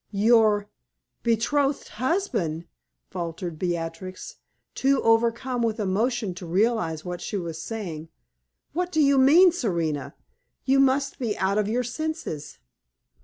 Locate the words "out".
11.37-11.59